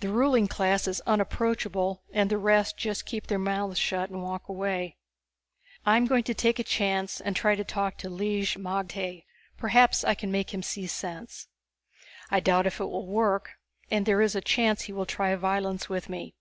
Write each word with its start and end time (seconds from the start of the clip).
The 0.00 0.08
ruling 0.08 0.48
class 0.48 0.88
is 0.88 1.00
unapproachable 1.02 2.02
and 2.12 2.28
the 2.28 2.38
rest 2.38 2.76
just 2.76 3.06
keep 3.06 3.28
their 3.28 3.38
mouths 3.38 3.78
shut 3.78 4.10
and 4.10 4.20
walk 4.20 4.48
away._ 4.48 4.96
_I'm 5.86 6.08
going 6.08 6.24
to 6.24 6.34
take 6.34 6.58
a 6.58 6.64
chance 6.64 7.20
and 7.20 7.36
try 7.36 7.54
to 7.54 7.62
talk 7.62 7.96
to 7.98 8.10
Lig 8.10 8.58
magte, 8.58 9.22
perhaps 9.56 10.02
I 10.02 10.16
can 10.16 10.32
make 10.32 10.52
him 10.52 10.64
see 10.64 10.88
sense. 10.88 11.46
I 12.32 12.40
doubt 12.40 12.66
if 12.66 12.80
it 12.80 12.86
will 12.86 13.06
work 13.06 13.50
and 13.92 14.04
there 14.06 14.22
is 14.22 14.34
a 14.34 14.40
chance 14.40 14.82
he 14.82 14.92
will 14.92 15.06
try 15.06 15.32
violence 15.36 15.88
with 15.88 16.08
me. 16.08 16.34